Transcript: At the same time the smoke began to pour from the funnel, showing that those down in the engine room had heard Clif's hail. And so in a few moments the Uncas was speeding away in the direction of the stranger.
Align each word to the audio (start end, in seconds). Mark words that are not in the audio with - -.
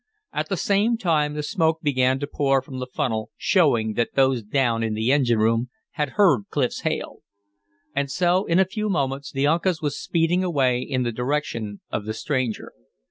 At 0.33 0.49
the 0.49 0.57
same 0.57 0.97
time 0.97 1.35
the 1.35 1.43
smoke 1.43 1.83
began 1.83 2.17
to 2.21 2.25
pour 2.25 2.63
from 2.63 2.79
the 2.79 2.87
funnel, 2.91 3.29
showing 3.37 3.93
that 3.93 4.15
those 4.15 4.41
down 4.41 4.81
in 4.81 4.95
the 4.95 5.11
engine 5.11 5.37
room 5.37 5.69
had 5.91 6.13
heard 6.17 6.47
Clif's 6.49 6.81
hail. 6.81 7.17
And 7.95 8.09
so 8.09 8.45
in 8.47 8.57
a 8.57 8.65
few 8.65 8.89
moments 8.89 9.31
the 9.31 9.45
Uncas 9.45 9.79
was 9.79 10.01
speeding 10.01 10.43
away 10.43 10.79
in 10.81 11.03
the 11.03 11.11
direction 11.11 11.81
of 11.91 12.05
the 12.05 12.15
stranger. 12.15 12.71